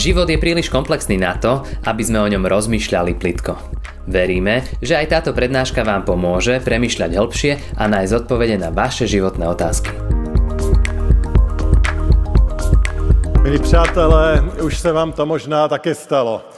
[0.00, 3.52] Život je príliš komplexný na to, aby sme o ňom rozmýšľali plitko.
[4.08, 9.44] Veríme, že aj táto prednáška vám pomôže premyšľať hĺbšie a nájsť odpovede na vaše životné
[9.44, 9.92] otázky.
[13.44, 16.48] Milí přátelé, už se vám to možná také stalo.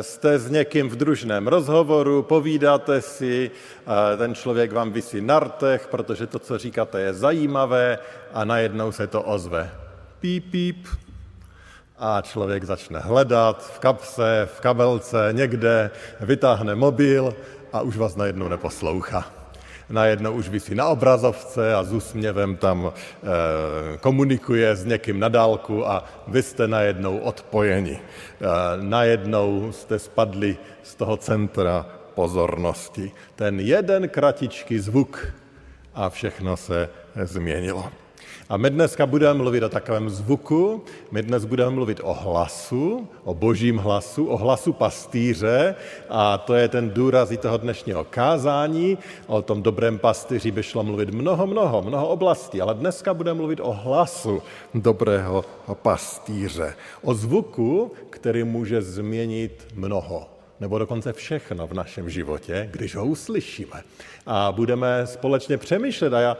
[0.00, 3.50] Jste s někým v družném rozhovoru, povídáte si,
[4.18, 7.98] ten člověk vám vysí na rtech, protože to, co říkáte, je zajímavé
[8.30, 9.70] a najednou se to ozve.
[10.20, 10.86] Píp, píp,
[11.98, 17.34] a člověk začne hledat v kapse, v kabelce, někde, vytáhne mobil
[17.72, 19.30] a už vás najednou neposlouchá.
[19.90, 25.86] Najednou už vysí na obrazovce a s úsměvem tam e, komunikuje s někým na dálku
[25.86, 27.92] a vy jste najednou odpojeni.
[27.92, 28.00] E,
[28.82, 33.12] najednou jste spadli z toho centra pozornosti.
[33.34, 35.26] Ten jeden kratičký zvuk
[35.94, 36.88] a všechno se
[37.24, 38.03] změnilo.
[38.48, 43.34] A my dneska budeme mluvit o takovém zvuku, my dnes budeme mluvit o hlasu, o
[43.34, 45.74] božím hlasu, o hlasu pastýře
[46.08, 48.98] a to je ten důraz i toho dnešního kázání.
[49.26, 53.60] O tom dobrém pastýři by šlo mluvit mnoho, mnoho, mnoho oblastí, ale dneska budeme mluvit
[53.60, 54.42] o hlasu
[54.74, 56.74] dobrého pastýře.
[57.02, 60.33] O zvuku, který může změnit mnoho
[60.64, 63.84] nebo dokonce všechno v našem životě, když ho uslyšíme.
[64.26, 66.36] A budeme společně přemýšlet a já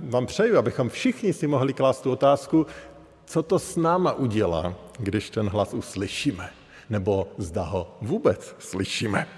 [0.00, 2.66] vám přeju, abychom všichni si mohli klást tu otázku,
[3.24, 6.50] co to s náma udělá, když ten hlas uslyšíme,
[6.90, 9.28] nebo zda ho vůbec slyšíme.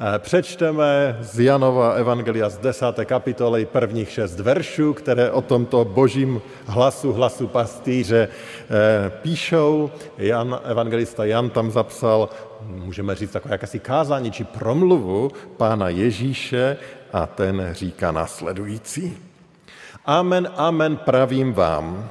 [0.00, 3.04] Eh, přečteme z Janova Evangelia z 10.
[3.04, 9.90] kapitoly prvních šest veršů, které o tomto božím hlasu, hlasu pastýře eh, píšou.
[10.18, 12.28] Jan, evangelista Jan tam zapsal,
[12.62, 16.76] můžeme říct, takové jakési kázání či promluvu pána Ježíše
[17.12, 19.18] a ten říká následující.
[20.04, 22.10] Amen, amen, pravím vám,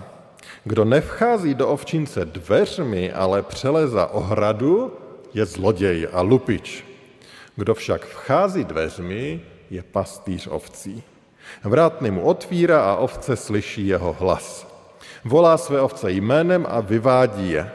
[0.64, 4.94] kdo nevchází do ovčince dveřmi, ale přeleza ohradu,
[5.34, 6.89] je zloděj a lupič.
[7.60, 11.04] Kdo však vchází dveřmi, je pastýř ovcí.
[11.64, 14.68] Vrátný mu otvírá a ovce slyší jeho hlas.
[15.26, 17.72] Volá své ovce jménem a vyvádí je.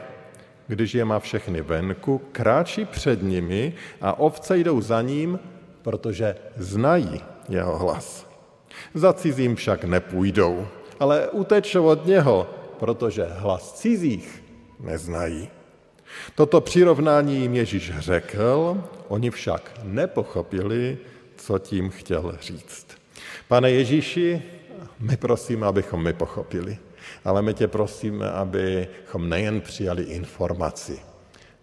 [0.67, 5.39] Když je má všechny venku, kráčí před nimi a ovce jdou za ním,
[5.81, 8.25] protože znají jeho hlas.
[8.93, 10.67] Za cizím však nepůjdou,
[10.99, 12.49] ale utečou od něho,
[12.79, 14.43] protože hlas cizích
[14.79, 15.49] neznají.
[16.35, 20.97] Toto přirovnání jim Ježíš řekl, oni však nepochopili,
[21.37, 22.87] co tím chtěl říct.
[23.47, 24.41] Pane Ježíši,
[24.99, 26.77] my prosíme, abychom my pochopili,
[27.25, 30.99] ale my tě prosíme, abychom nejen přijali informaci,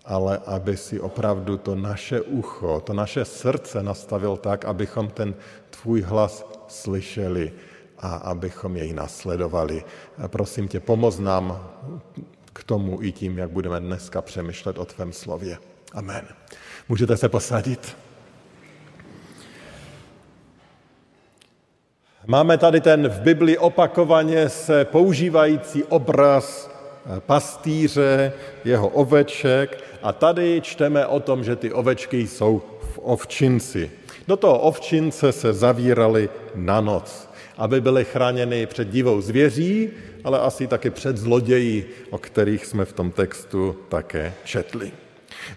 [0.04, 5.34] ale aby si opravdu to naše ucho, to naše srdce nastavil tak, abychom ten
[5.70, 7.52] tvůj hlas slyšeli
[7.98, 9.84] a abychom jej nasledovali.
[10.26, 11.70] Prosím tě, pomoz nám
[12.52, 15.58] k tomu i tím, jak budeme dneska přemýšlet o tvém slově.
[15.92, 16.26] Amen.
[16.88, 17.96] Můžete se posadit.
[22.26, 28.32] Máme tady ten v Bibli opakovaně se používající obraz eh, pastýře,
[28.64, 33.90] jeho oveček a tady čteme o tom, že ty ovečky jsou v ovčinci.
[34.28, 39.90] Do toho ovčince se zavírali na noc, aby byly chráněny před divou zvěří,
[40.24, 44.92] ale asi taky před zloději, o kterých jsme v tom textu také četli.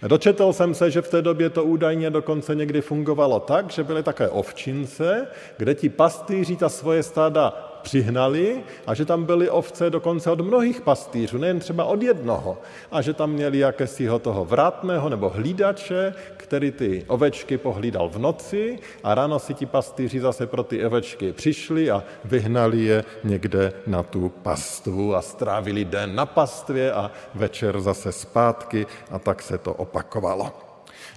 [0.07, 4.03] Dočetl jsem se, že v té době to údajně dokonce někdy fungovalo tak, že byly
[4.03, 10.31] také ovčince, kde ti pastýři ta svoje stáda přihnali a že tam byly ovce dokonce
[10.31, 12.57] od mnohých pastýřů, nejen třeba od jednoho.
[12.91, 18.79] A že tam měli jakésiho toho vrátného nebo hlídače, který ty ovečky pohlídal v noci
[19.03, 24.03] a ráno si ti pastýři zase pro ty ovečky přišli a vyhnali je někde na
[24.03, 29.73] tu pastvu a strávili den na pastvě a večer zase zpátky a tak se to
[29.73, 30.51] opakovalo.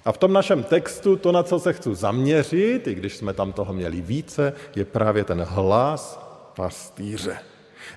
[0.05, 3.53] A v tom našem textu to, na co se chci zaměřit, i když jsme tam
[3.53, 6.28] toho měli více, je právě ten hlas
[6.59, 7.39] pastýře.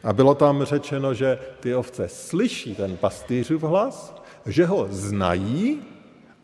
[0.03, 5.81] A bylo tam řečeno, že ty ovce slyší ten pastýřův hlas, že ho znají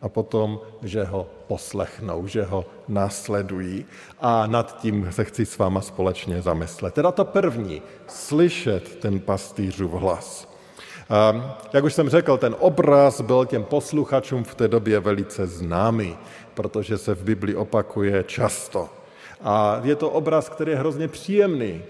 [0.02, 3.86] a potom, že ho poslechnou, že ho následují.
[4.20, 6.94] A nad tím se chci s váma společně zamyslet.
[6.94, 10.48] Teda to první, slyšet ten pastýřův hlas.
[11.10, 16.18] A jak už jsem řekl, ten obraz byl těm posluchačům v té době velice známý,
[16.54, 18.88] protože se v Bibli opakuje často.
[19.40, 21.82] A je to obraz, který je hrozně příjemný,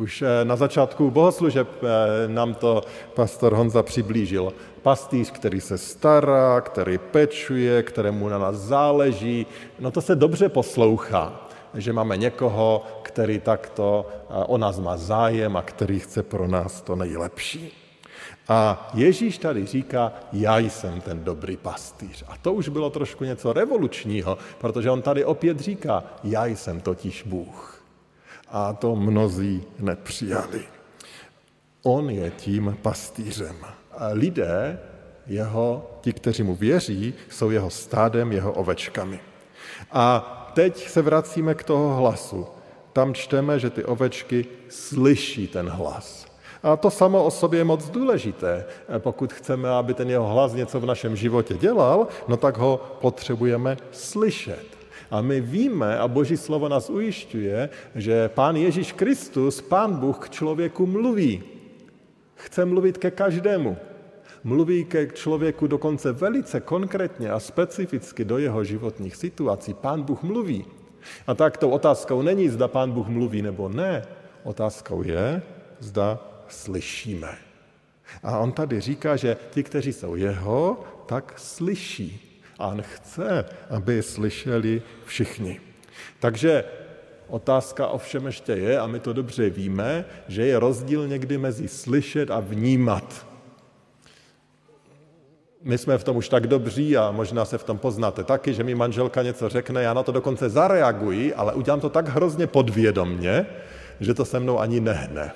[0.00, 2.82] už eh, na začátku bohoslužeb eh, nám to
[3.14, 4.52] pastor Honza přiblížil.
[4.82, 9.46] Pastýř, který se stará, který pečuje, kterému na nás záleží.
[9.80, 15.56] No to se dobře poslouchá, že máme někoho, který takto eh, o nás má zájem
[15.56, 17.72] a který chce pro nás to nejlepší.
[18.48, 22.24] A Ježíš tady říká, já jsem ten dobrý pastýř.
[22.28, 27.22] A to už bylo trošku něco revolučního, protože on tady opět říká, já jsem totiž
[27.22, 27.69] Bůh.
[28.50, 30.64] A to mnozí nepřijali.
[31.82, 33.56] On je tím pastýřem.
[33.92, 34.78] A lidé,
[35.26, 39.20] jeho, ti, kteří mu věří, jsou jeho stádem, jeho ovečkami.
[39.92, 42.46] A teď se vracíme k toho hlasu.
[42.92, 46.26] Tam čteme, že ty ovečky slyší ten hlas.
[46.62, 48.64] A to samo o sobě je moc důležité.
[48.98, 53.76] Pokud chceme, aby ten jeho hlas něco v našem životě dělal, no tak ho potřebujeme
[53.92, 54.79] slyšet.
[55.10, 60.30] A my víme, a Boží slovo nás ujišťuje, že Pán Ježíš Kristus, Pán Bůh k
[60.30, 61.42] člověku mluví.
[62.34, 63.76] Chce mluvit ke každému.
[64.44, 69.74] Mluví ke člověku dokonce velice konkrétně a specificky do jeho životních situací.
[69.74, 70.64] Pán Bůh mluví.
[71.26, 74.02] A tak tou otázkou není, zda Pán Bůh mluví nebo ne.
[74.42, 75.42] Otázkou je,
[75.78, 76.18] zda
[76.48, 77.38] slyšíme.
[78.22, 82.29] A on tady říká, že ti, kteří jsou jeho, tak slyší.
[82.60, 85.60] A on chce, aby slyšeli všichni.
[86.20, 86.64] Takže
[87.28, 92.30] otázka ovšem ještě je, a my to dobře víme, že je rozdíl někdy mezi slyšet
[92.30, 93.26] a vnímat.
[95.62, 98.64] My jsme v tom už tak dobří a možná se v tom poznáte taky, že
[98.64, 103.46] mi manželka něco řekne, já na to dokonce zareaguji, ale udělám to tak hrozně podvědomně,
[104.00, 105.32] že to se mnou ani nehne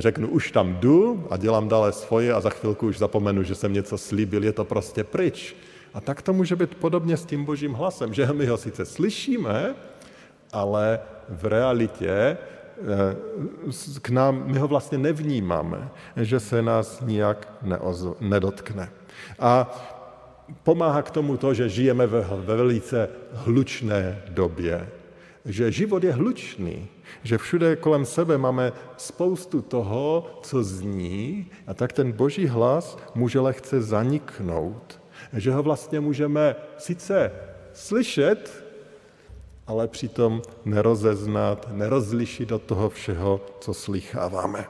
[0.00, 3.72] řeknu, už tam jdu a dělám dále svoje a za chvilku už zapomenu, že jsem
[3.72, 5.56] něco slíbil, je to prostě pryč.
[5.94, 9.74] A tak to může být podobně s tím božím hlasem, že my ho sice slyšíme,
[10.52, 12.38] ale v realitě eh,
[14.02, 17.48] k nám, my ho vlastně nevnímáme, že se nás nijak
[18.20, 18.90] nedotkne.
[19.38, 19.70] A
[20.62, 24.88] pomáhá k tomu to, že žijeme ve, ve velice hlučné době,
[25.44, 26.88] že život je hlučný,
[27.22, 33.40] že všude kolem sebe máme spoustu toho, co zní, a tak ten boží hlas může
[33.40, 35.01] lehce zaniknout.
[35.32, 37.32] Že ho vlastně můžeme sice
[37.72, 38.64] slyšet,
[39.66, 44.64] ale přitom nerozeznat, nerozlišit od toho všeho, co slycháváme.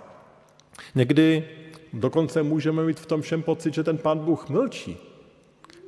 [0.94, 1.44] Někdy
[1.92, 4.98] dokonce můžeme mít v tom všem pocit, že ten pán Bůh mlčí,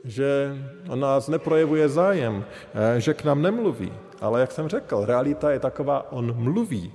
[0.05, 0.57] že
[0.89, 2.45] on nás neprojevuje zájem,
[2.99, 3.93] že k nám nemluví.
[4.21, 6.93] Ale jak jsem řekl, realita je taková, on mluví,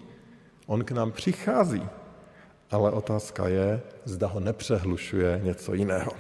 [0.68, 1.88] on k nám přichází,
[2.72, 6.12] ale otázka je, zda ho nepřehlušuje něco jiného.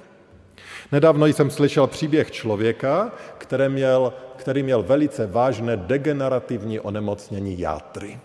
[0.91, 8.19] Nedávno jsem slyšel příběh člověka, který měl, který měl velice vážné degenerativní onemocnění játry.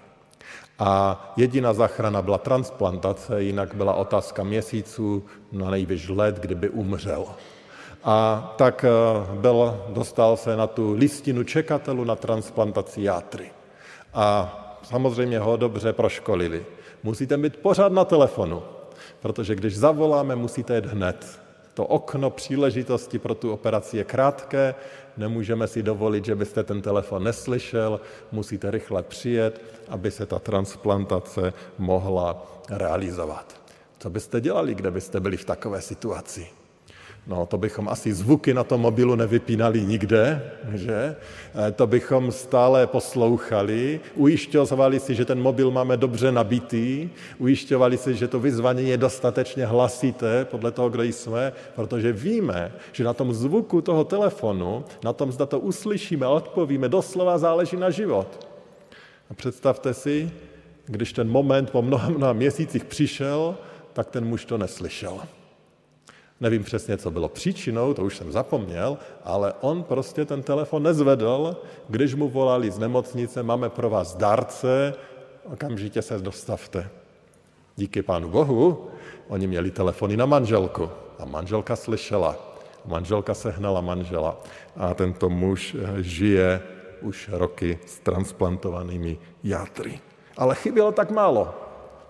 [0.79, 7.27] A jediná záchrana byla transplantace, jinak byla otázka měsíců, na nejvyš let, kdyby umřel.
[8.05, 8.91] A tak eh,
[9.35, 13.51] byl, dostal se na tu listinu čekatelů na transplantaci játry.
[14.15, 16.67] A samozřejmě ho dobře proškolili.
[17.03, 18.63] Musíte být pořád na telefonu,
[19.21, 21.44] protože když zavoláme, musíte jít hned.
[21.75, 24.75] To okno příležitosti pro tu operaci je krátké,
[25.17, 28.01] nemůžeme si dovolit, že byste ten telefon neslyšel,
[28.33, 33.61] musíte rychle přijet, aby se ta transplantace mohla realizovat.
[33.99, 36.64] Co byste dělali, kde byste byli v takové situaci?
[37.27, 41.17] No, to bychom asi zvuky na tom mobilu nevypínali nikde, že?
[41.69, 48.15] E, to bychom stále poslouchali, ujišťovali si, že ten mobil máme dobře nabitý, ujišťovali si,
[48.15, 53.33] že to vyzvání je dostatečně hlasité podle toho, kdo jsme, protože víme, že na tom
[53.33, 58.29] zvuku toho telefonu, na tom, zda to uslyšíme a odpovíme, doslova záleží na život.
[59.31, 60.31] A představte si,
[60.87, 63.57] když ten moment po mnoha, mnoha měsících přišel,
[63.93, 65.21] tak ten muž to neslyšel.
[66.45, 71.57] Nevím přesně, co bylo příčinou, to už jsem zapomněl, ale on prostě ten telefon nezvedl,
[71.89, 74.95] když mu volali z nemocnice, máme pro vás dárce,
[75.53, 76.91] okamžitě se dostavte.
[77.77, 78.91] Díky pánu Bohu,
[79.29, 82.37] oni měli telefony na manželku a manželka slyšela.
[82.85, 84.37] Manželka sehnala manžela
[84.77, 86.61] a tento muž žije
[87.01, 90.01] už roky s transplantovanými játry.
[90.37, 91.55] Ale chybělo tak málo,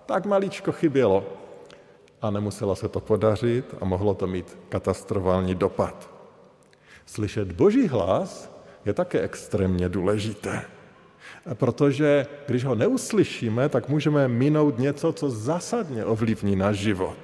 [0.06, 1.43] tak maličko chybělo
[2.24, 6.10] a nemuselo se to podařit a mohlo to mít katastrofální dopad.
[7.06, 8.50] Slyšet boží hlas
[8.84, 10.62] je také extrémně důležité,
[11.54, 17.18] protože když ho neuslyšíme, tak můžeme minout něco, co zásadně ovlivní náš život.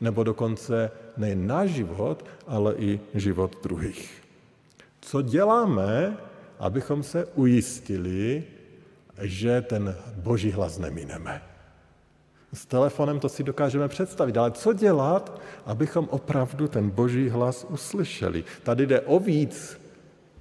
[0.00, 4.22] Nebo dokonce nejen náš život, ale i život druhých.
[5.00, 6.16] Co děláme,
[6.58, 8.44] abychom se ujistili,
[9.20, 11.49] že ten boží hlas nemineme?
[12.52, 18.44] S telefonem to si dokážeme představit, ale co dělat, abychom opravdu ten boží hlas uslyšeli?
[18.62, 19.80] Tady jde o víc,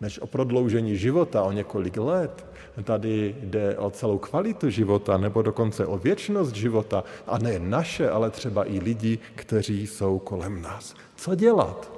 [0.02, 2.46] než o prodloužení života o několik let.
[2.84, 7.04] Tady jde o celou kvalitu života, nebo dokonce o věčnost života.
[7.28, 10.96] A ne naše, ale třeba i lidi, kteří jsou kolem nás.
[11.16, 11.92] Co dělat,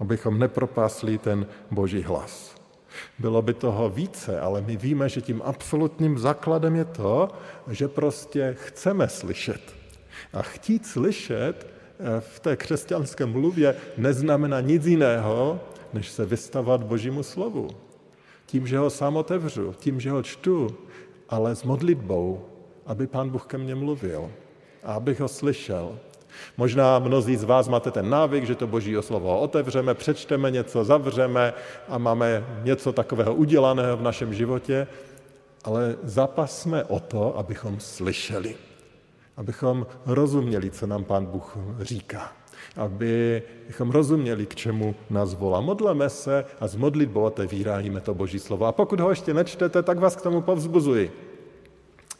[0.00, 2.59] abychom nepropásli ten boží hlas?
[3.18, 7.28] Bylo by toho více, ale my víme, že tím absolutním základem je to,
[7.68, 9.60] že prostě chceme slyšet.
[10.32, 15.60] A chtít slyšet eh, v té křesťanské mluvě neznamená nic jiného,
[15.92, 17.68] než se vystavat Božímu slovu.
[18.46, 20.76] Tím, že ho sám otevřu, tím, že ho čtu,
[21.28, 22.44] ale s modlitbou,
[22.86, 24.30] aby Pán Bůh ke mně mluvil
[24.82, 25.98] a abych ho slyšel.
[26.56, 31.54] Možná mnozí z vás máte ten návyk, že to boží slovo otevřeme, přečteme něco, zavřeme
[31.88, 34.86] a máme něco takového udělaného v našem životě,
[35.64, 38.56] ale zapasme o to, abychom slyšeli,
[39.36, 42.32] abychom rozuměli, co nám Pán Bůh říká
[42.76, 45.60] abychom rozuměli, k čemu nás volá.
[45.60, 48.66] Modleme se a z modlitbou otevíráme to Boží slovo.
[48.66, 51.29] A pokud ho ještě nečtete, tak vás k tomu povzbuzuji.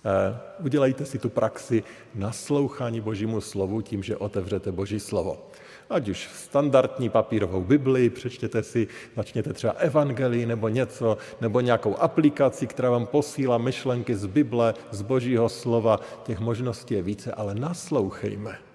[0.04, 1.82] Eh, udělejte si tu praxi
[2.14, 5.50] naslouchání Božímu slovu tím, že otevřete Boží slovo.
[5.90, 12.66] Ať už standardní papírovou Bibli, přečtěte si, začněte třeba evangelii nebo něco, nebo nějakou aplikaci,
[12.66, 16.00] která vám posílá myšlenky z Bible, z Božího slova.
[16.22, 18.69] Těch možností je více, ale naslouchejme.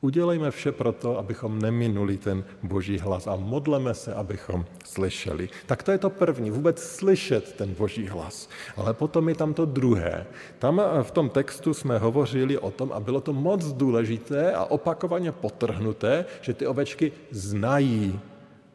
[0.00, 5.48] Udělejme vše proto, abychom neminuli ten boží hlas a modleme se, abychom slyšeli.
[5.66, 8.48] Tak to je to první, vůbec slyšet ten boží hlas.
[8.76, 10.26] Ale potom je tam to druhé.
[10.58, 15.32] Tam v tom textu jsme hovořili o tom, a bylo to moc důležité a opakovaně
[15.32, 18.20] potrhnuté, že ty ovečky znají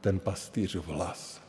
[0.02, 1.42] ten pastýřův hlas.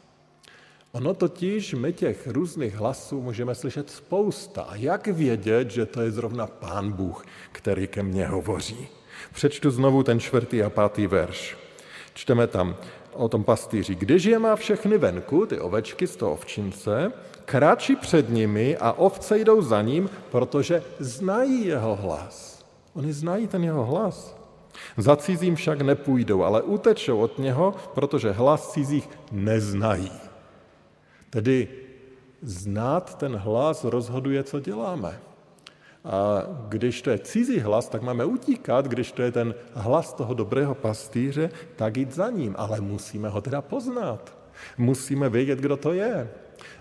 [0.93, 4.63] Ono totiž, my těch různých hlasů můžeme slyšet spousta.
[4.63, 8.89] A jak vědět, že to je zrovna Pán Bůh, který ke mně hovoří?
[9.33, 11.57] Přečtu znovu ten čtvrtý a pátý verš.
[12.15, 12.77] Čteme tam
[13.13, 13.95] o tom pastýři.
[13.95, 17.13] Když je má všechny venku, ty ovečky z toho ovčince,
[17.45, 22.65] kráčí před nimi a ovce jdou za ním, protože znají jeho hlas.
[22.95, 24.37] Oni znají ten jeho hlas.
[24.97, 30.13] Za cizím však nepůjdou, ale utečou od něho, protože hlas cizích neznají.
[31.31, 31.69] Tedy
[32.43, 35.21] znát ten hlas rozhoduje, co děláme.
[36.05, 40.35] A když to je cizí hlas, tak máme utíkat, když to je ten hlas toho
[40.35, 44.37] dobrého pastýře, tak jít za ním, ale musíme ho teda poznat.
[44.79, 46.31] Musíme vědět, kdo to je.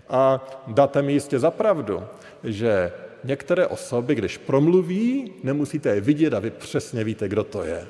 [0.09, 2.03] A dáte mi jistě za pravdu,
[2.43, 2.91] že
[3.23, 7.87] některé osoby, když promluví, nemusíte je vidět a vy přesně víte, kdo to je.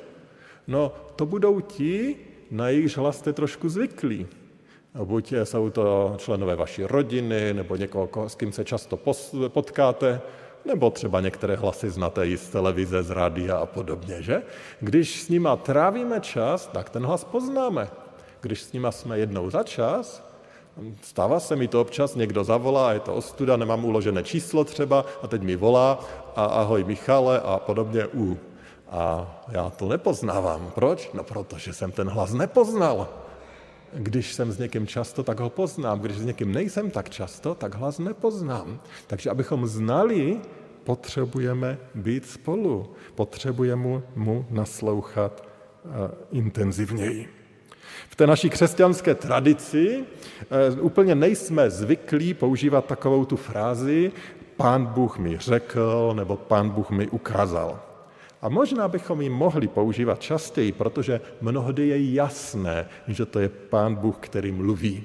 [0.66, 2.16] No, to budou ti,
[2.50, 4.26] na jejichž hlas jste trošku zvyklí.
[5.04, 9.00] Buď jsou to členové vaší rodiny, nebo někoho, s kým se často
[9.48, 10.20] potkáte,
[10.64, 14.42] nebo třeba některé hlasy znáte i z televize, z rádia a podobně, že?
[14.80, 17.88] Když s nima trávíme čas, tak ten hlas poznáme.
[18.40, 20.22] Když s nima jsme jednou za čas,
[21.02, 25.26] stává se mi to občas, někdo zavolá, je to ostuda, nemám uložené číslo třeba a
[25.26, 25.98] teď mi volá
[26.36, 28.38] a ahoj Michale a podobně u.
[28.90, 30.70] A já to nepoznávám.
[30.74, 31.10] Proč?
[31.14, 33.08] No protože jsem ten hlas nepoznal.
[33.92, 36.00] Když jsem s někým často, tak ho poznám.
[36.00, 38.80] Když s někým nejsem tak často, tak hlas nepoznám.
[39.06, 40.40] Takže abychom znali,
[40.84, 42.92] potřebujeme být spolu.
[43.14, 45.44] Potřebujeme mu naslouchat
[45.84, 45.90] uh,
[46.30, 47.28] intenzivněji.
[48.08, 50.04] V té naší křesťanské tradici
[50.78, 54.12] uh, úplně nejsme zvyklí používat takovou tu frázi
[54.56, 57.91] Pán Bůh mi řekl nebo Pán Bůh mi ukázal.
[58.42, 63.94] A možná bychom ji mohli používat častěji, protože mnohdy je jasné, že to je Pán
[63.94, 65.04] Bůh, který mluví.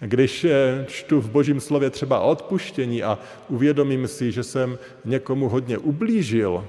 [0.00, 5.48] Když eh, čtu v Božím slově třeba o odpuštění a uvědomím si, že jsem někomu
[5.48, 6.64] hodně ublížil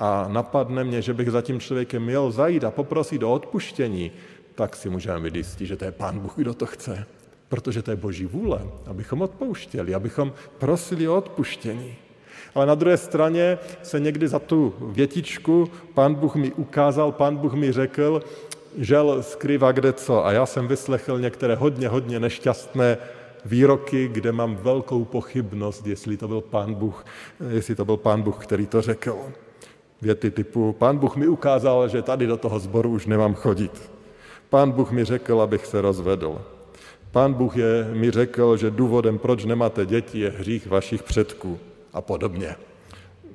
[0.00, 4.10] a napadne mě, že bych za tím člověkem měl zajít a poprosit o odpuštění,
[4.54, 7.06] tak si můžeme být jistí, že to je Pán Bůh, kdo to chce.
[7.48, 12.05] Protože to je Boží vůle, abychom odpouštěli, abychom prosili o odpuštění.
[12.54, 17.54] Ale na druhé straně se někdy za tu větičku pán Bůh mi ukázal, pán Bůh
[17.54, 18.22] mi řekl,
[18.78, 20.26] žel skrývá kde co.
[20.26, 22.98] A já jsem vyslechl některé hodně, hodně nešťastné
[23.44, 27.04] výroky, kde mám velkou pochybnost, jestli to byl pán Bůh,
[27.50, 29.16] jestli to byl pán Bůh, který to řekl.
[30.02, 33.90] Věty typu, pán Bůh mi ukázal, že tady do toho sboru už nemám chodit.
[34.50, 36.42] Pán Bůh mi řekl, abych se rozvedl.
[37.10, 41.58] Pán Bůh je, mi řekl, že důvodem, proč nemáte děti, je hřích vašich předků
[41.96, 42.56] a podobně.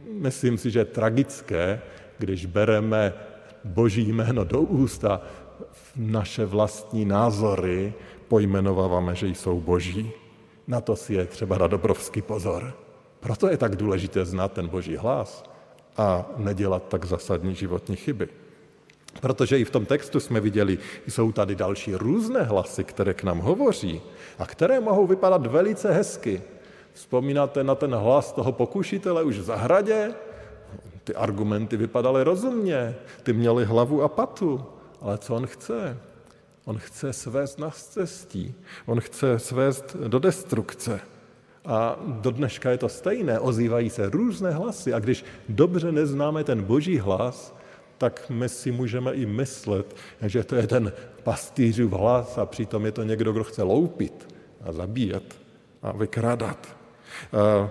[0.05, 1.81] Myslím si, že je tragické,
[2.17, 3.13] když bereme
[3.65, 5.21] boží jméno do úst a
[5.95, 7.93] naše vlastní názory
[8.27, 10.11] pojmenováváme, že jsou boží.
[10.67, 12.73] Na to si je třeba dát obrovský pozor.
[13.19, 15.43] Proto je tak důležité znát ten boží hlas
[15.97, 18.29] a nedělat tak zásadní životní chyby.
[19.21, 20.77] Protože i v tom textu jsme viděli,
[21.07, 24.01] jsou tady další různé hlasy, které k nám hovoří
[24.39, 26.41] a které mohou vypadat velice hezky.
[26.93, 30.13] Vzpomínáte na ten hlas toho pokušitele už v zahradě?
[31.03, 34.65] Ty argumenty vypadaly rozumně, ty měly hlavu a patu,
[35.01, 35.97] ale co on chce?
[36.65, 38.55] On chce svést na cestí,
[38.85, 40.99] on chce svést do destrukce.
[41.65, 46.63] A do dneška je to stejné, ozývají se různé hlasy a když dobře neznáme ten
[46.63, 47.55] boží hlas,
[47.97, 50.91] tak my si můžeme i myslet, že to je ten
[51.23, 55.39] pastýřův hlas a přitom je to někdo, kdo chce loupit a zabíjet
[55.81, 56.80] a vykrádat.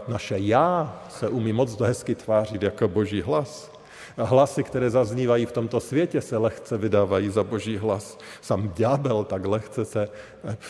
[0.08, 3.72] Naše já se umí moc hezky tvářit jako boží hlas.
[4.16, 8.18] Hlasy, které zaznívají v tomto světě, se lehce vydávají za boží hlas.
[8.40, 10.08] Sam ďábel tak lehce se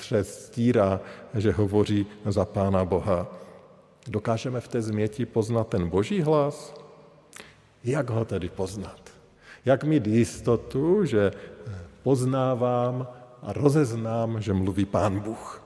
[0.00, 1.00] přestírá,
[1.34, 3.26] že hovoří za Pána Boha.
[4.06, 6.74] Dokážeme v té změti poznat ten boží hlas?
[7.84, 9.00] Jak ho tedy poznat?
[9.64, 11.32] Jak mít jistotu, že
[12.02, 13.06] poznávám
[13.42, 15.62] a rozeznám, že mluví Pán Bůh?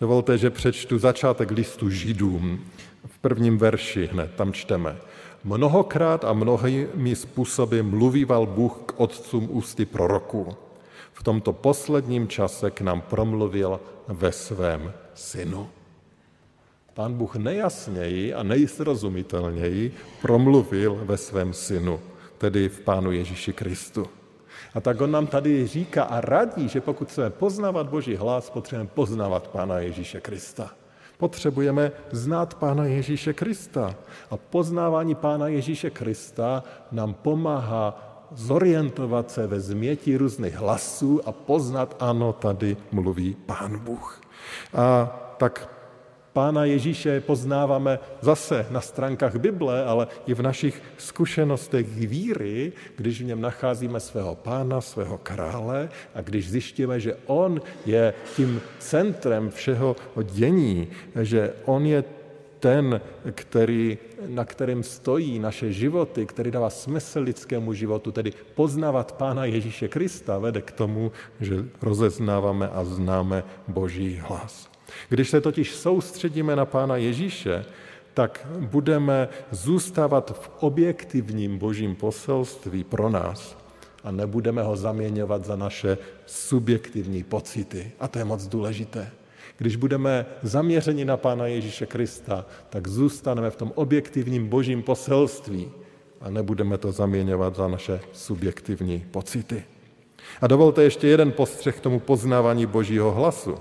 [0.00, 2.64] Dovolte, že přečtu začátek listu Židům.
[3.06, 4.96] V prvním verši hned tam čteme.
[5.44, 10.56] Mnohokrát a mnohými způsoby mluvíval Bůh k otcům ústy proroku.
[11.12, 15.68] V tomto posledním čase k nám promluvil ve svém synu.
[16.94, 22.00] Pán Bůh nejasněji a nejsrozumitelněji promluvil ve svém synu,
[22.38, 24.06] tedy v Pánu Ježíši Kristu.
[24.74, 28.90] A tak on nám tady říká a radí, že pokud chceme poznávat Boží hlas, potřebujeme
[28.94, 30.70] poznávat Pána Ježíše Krista.
[31.18, 33.94] Potřebujeme znát Pána Ježíše Krista.
[34.30, 41.96] A poznávání Pána Ježíše Krista nám pomáhá zorientovat se ve změti různých hlasů a poznat,
[42.00, 44.20] ano, tady mluví Pán Bůh.
[44.74, 45.06] A
[45.36, 45.75] tak
[46.36, 53.24] Pána Ježíše poznáváme zase na stránkách Bible, ale i v našich zkušenostech víry, když v
[53.24, 59.96] něm nacházíme svého pána, svého krále a když zjišťujeme, že on je tím centrem všeho
[60.22, 60.88] dění,
[61.22, 62.04] že on je
[62.60, 63.00] ten,
[63.32, 69.88] který, na kterém stojí naše životy, který dává smysl lidskému životu, tedy poznávat Pána Ježíše
[69.88, 74.75] Krista, vede k tomu, že rozeznáváme a známe Boží hlas.
[75.08, 77.64] Když se totiž soustředíme na Pána Ježíše,
[78.14, 83.56] tak budeme zůstávat v objektivním božím poselství pro nás
[84.04, 87.92] a nebudeme ho zaměňovat za naše subjektivní pocity.
[88.00, 89.10] A to je moc důležité.
[89.58, 95.70] Když budeme zaměřeni na Pána Ježíše Krista, tak zůstaneme v tom objektivním božím poselství
[96.20, 99.64] a nebudeme to zaměňovat za naše subjektivní pocity.
[100.40, 103.54] A dovolte ještě jeden postřeh k tomu poznávání božího hlasu.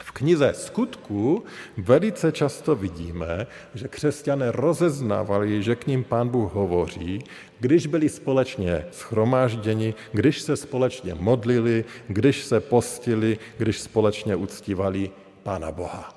[0.00, 1.44] V knize skutků
[1.76, 7.24] velice často vidíme, že křesťané rozeznávali, že k ním pán Bůh hovoří,
[7.60, 15.10] když byli společně schromážděni, když se společně modlili, když se postili, když společně uctívali
[15.42, 16.14] Pána Boha.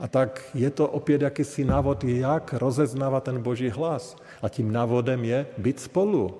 [0.00, 4.16] A tak je to opět jakýsi návod, jak rozeznávat ten boží hlas.
[4.42, 6.34] A tím návodem je být spolu,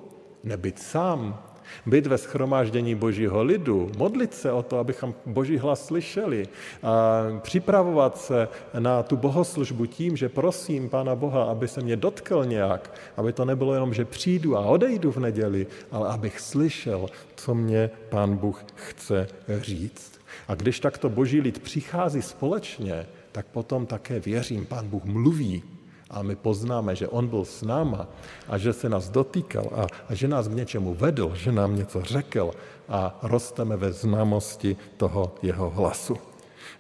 [0.45, 1.43] nebyt sám,
[1.87, 6.49] být ve schromáždění božího lidu, modlit se o to, abychom boží hlas slyšeli,
[6.83, 12.45] a připravovat se na tu bohoslužbu tím, že prosím Pána Boha, aby se mě dotkl
[12.45, 17.55] nějak, aby to nebylo jenom, že přijdu a odejdu v neděli, ale abych slyšel, co
[17.55, 19.29] mě Pán Bůh chce
[19.61, 20.21] říct.
[20.49, 25.63] A když takto boží lid přichází společně, tak potom také věřím, Pán Bůh mluví
[26.11, 28.09] a my poznáme, že On byl s náma
[28.49, 32.03] a že se nás dotýkal a, a že nás k něčemu vedl, že nám něco
[32.03, 32.51] řekl
[32.89, 36.17] a rosteme ve známosti toho jeho hlasu.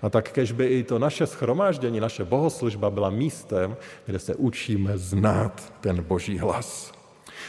[0.02, 4.98] A tak kež by i to naše schromáždění, naše bohoslužba byla místem, kde se učíme
[4.98, 6.99] znát ten boží hlas.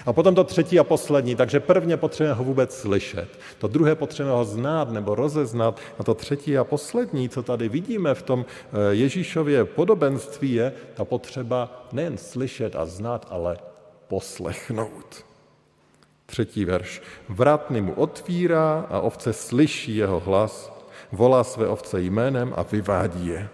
[0.06, 4.38] A potom to třetí a poslední, takže prvně potřebujeme ho vůbec slyšet, to druhé potřebujeme
[4.38, 8.77] ho znát nebo rozeznat a to třetí a poslední, co tady vidíme v tom eh,
[8.89, 13.58] Ježíšově podobenství, je ta potřeba nejen slyšet a znát, ale
[14.08, 15.25] poslechnout.
[16.25, 17.01] Třetí verš.
[17.30, 20.71] Vratný mu otvírá a ovce slyší jeho hlas,
[21.12, 23.49] volá své ovce jménem a vyvádí je.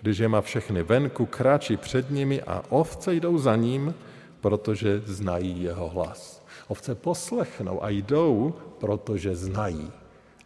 [0.00, 3.94] Když je má všechny venku, kráčí před nimi a ovce jdou za ním,
[4.44, 6.44] protože znají jeho hlas.
[6.68, 9.92] Ovce poslechnou a jdou, protože znají.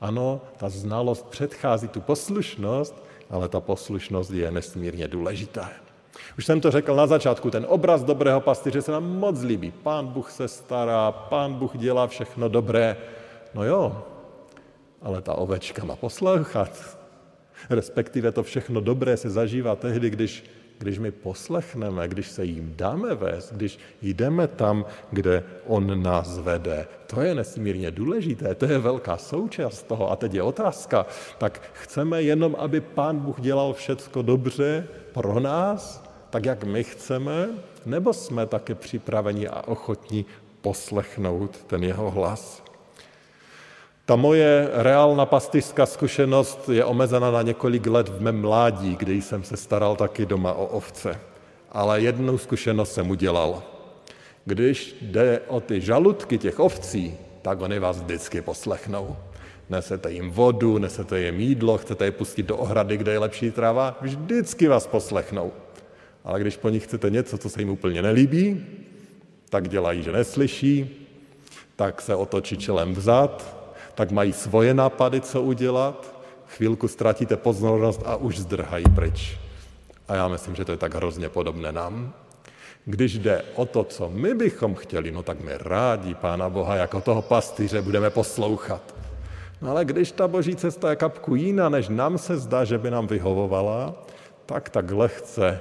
[0.01, 2.95] Ano, ta znalost předchází tu poslušnost,
[3.31, 5.71] ale ta poslušnost je nesmírně důležitá.
[6.39, 9.71] Už jsem to řekl na začátku, ten obraz dobrého pastýře se nám moc líbí.
[9.83, 12.97] Pán Bůh se stará, pán Bůh dělá všechno dobré.
[13.55, 14.03] No jo,
[15.03, 16.99] ale ta ovečka má poslouchat.
[17.71, 20.45] Respektive to všechno dobré se zažívá tehdy, když
[20.79, 26.87] když my poslechneme, když se jim dáme vést, když jdeme tam, kde on nás vede.
[27.07, 30.11] To je nesmírně důležité, to je velká součást toho.
[30.11, 31.07] A teď je otázka,
[31.38, 37.49] tak chceme jenom, aby Pán Bůh dělal všecko dobře pro nás, tak jak my chceme,
[37.87, 40.27] nebo jsme také připraveni a ochotní
[40.61, 42.67] poslechnout ten jeho hlas?
[44.09, 49.44] Ta moje reálna pastýřská zkušenost je omezena na několik let v mém mládí, kdy jsem
[49.44, 51.21] se staral taky doma o ovce.
[51.73, 53.62] Ale jednu zkušenost jsem udělal.
[54.44, 59.16] Když jde o ty žaludky těch ovcí, tak oni vás vždycky poslechnou.
[59.71, 63.99] Nesete jim vodu, nesete jim jídlo, chcete je pustit do ohrady, kde je lepší tráva,
[64.01, 65.53] vždycky vás poslechnou.
[66.25, 68.66] Ale když po nich chcete něco, co se jim úplně nelíbí,
[69.51, 71.07] tak dělají, že neslyší,
[71.77, 73.58] tak se otočí čelem vzad,
[73.99, 76.15] tak mají svoje nápady, co udělat,
[76.47, 79.39] chvilku ztratíte pozornost a už zdrhají pryč.
[80.09, 82.13] A já myslím, že to je tak hrozně podobné nám.
[82.85, 87.01] Když jde o to, co my bychom chtěli, no tak my rádi Pána Boha jako
[87.01, 88.95] toho pastýře budeme poslouchat.
[89.63, 92.91] No ale když ta boží cesta je kapku jiná, než nám se zdá, že by
[92.91, 93.95] nám vyhovovala,
[94.47, 95.61] tak tak lehce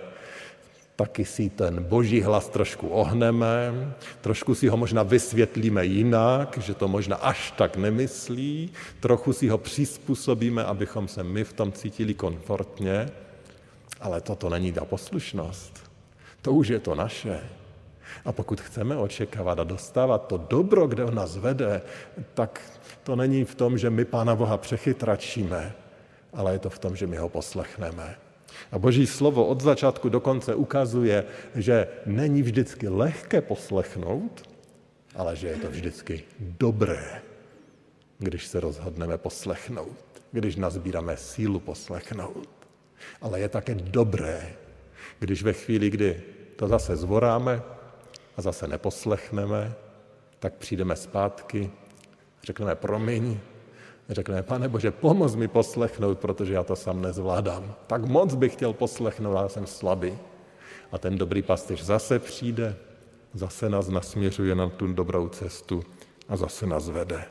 [0.97, 3.71] taky si ten boží hlas trošku ohneme,
[4.21, 9.57] trošku si ho možná vysvětlíme jinak, že to možná až tak nemyslí, trochu si ho
[9.57, 13.09] přizpůsobíme, abychom se my v tom cítili komfortně,
[14.01, 15.91] ale toto není ta poslušnost.
[16.41, 17.39] To už je to naše.
[18.25, 21.81] A pokud chceme očekávat a dostávat to dobro, kde on nás vede,
[22.33, 22.61] tak
[23.03, 25.73] to není v tom, že my Pána Boha přechytračíme,
[26.33, 28.26] ale je to v tom, že my ho poslechneme.
[28.71, 34.49] A Boží slovo od začátku do konce ukazuje, že není vždycky lehké poslechnout,
[35.15, 37.21] ale že je to vždycky dobré,
[38.19, 39.97] když se rozhodneme poslechnout,
[40.31, 42.49] když nazbíráme sílu poslechnout.
[43.21, 44.53] Ale je také dobré,
[45.19, 46.21] když ve chvíli, kdy
[46.55, 47.61] to zase zvoráme
[48.37, 49.73] a zase neposlechneme,
[50.39, 51.71] tak přijdeme zpátky,
[52.43, 53.39] řekneme promiň,
[54.09, 57.75] Řekneme, pane Bože, pomoz mi poslechnout, protože já to sám nezvládám.
[57.87, 60.17] Tak moc bych chtěl poslechnout, ale jsem slabý.
[60.91, 62.75] A ten dobrý pastýř zase přijde,
[63.33, 65.83] zase nás nasměřuje na tu dobrou cestu
[66.29, 67.25] a zase nás vede.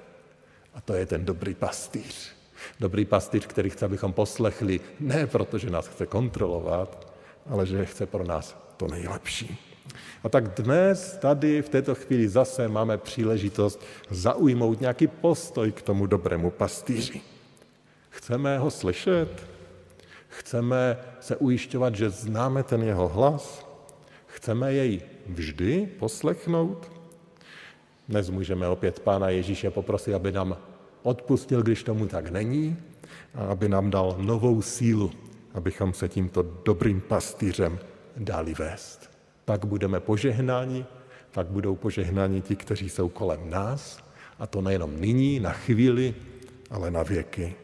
[0.75, 2.33] A to je ten dobrý pastýř.
[2.81, 7.13] Dobrý pastýř, který chce, abychom poslechli, ne protože nás chce kontrolovat,
[7.47, 9.76] ale že chce pro nás to nejlepší.
[10.25, 16.07] A tak dnes tady v této chvíli zase máme příležitost zaujmout nějaký postoj k tomu
[16.07, 17.21] dobrému pastýři.
[18.11, 19.47] Chceme ho slyšet?
[20.29, 23.67] Chceme se ujišťovat, že známe ten jeho hlas?
[24.27, 26.93] Chceme jej vždy poslechnout?
[28.09, 30.57] Dnes můžeme opět Pána Ježíše poprosit, aby nám
[31.03, 32.77] odpustil, když tomu tak není,
[33.35, 35.13] a aby nám dal novou sílu,
[35.55, 37.79] abychom se tímto dobrým pastýřem
[38.17, 39.16] dali vést
[39.47, 40.85] pak budeme požehnáni,
[41.33, 43.99] pak budou požehnáni ti, kteří jsou kolem nás,
[44.39, 46.15] a to nejenom nyní, na chvíli,
[46.71, 47.55] ale na věky.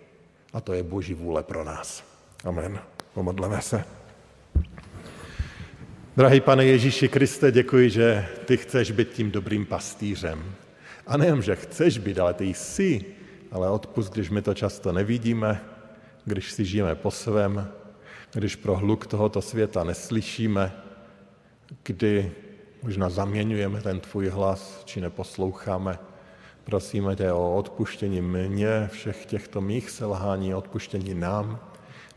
[0.52, 2.04] A to je Boží vůle pro nás.
[2.44, 2.78] Amen.
[3.14, 3.84] Pomodleme se.
[6.16, 10.54] Drahý pane Ježíši Kriste, děkuji, že ty chceš být tím dobrým pastýřem.
[11.06, 13.04] A nejen, že chceš být, ale ty jsi,
[13.50, 15.60] ale odpust, když my to často nevidíme,
[16.24, 17.68] když si žijeme po svém,
[18.32, 20.81] když pro hluk tohoto světa neslyšíme,
[21.82, 22.32] kdy
[22.82, 25.98] možná zaměňujeme ten tvůj hlas, či neposloucháme.
[26.64, 31.60] Prosíme tě o odpuštění mě, všech těchto mých selhání, odpuštění nám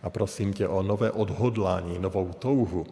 [0.04, 2.86] a prosím tě o nové odhodlání, novou touhu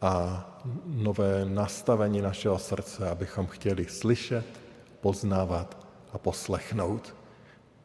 [0.00, 0.46] a
[0.86, 4.44] nové nastavení našeho srdce, abychom chtěli slyšet,
[5.00, 7.14] poznávat a poslechnout.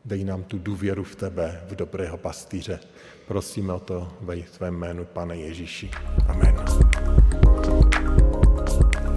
[0.05, 2.79] Dej nám tu důvěru v tebe, v dobrého pastýře.
[3.27, 5.91] Prosíme o to ve tvém jménu, pane Ježíši.
[6.27, 6.55] Amen.